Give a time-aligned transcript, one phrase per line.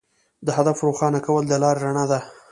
[0.45, 2.19] د هدف روښانه کول د لارې رڼا ده.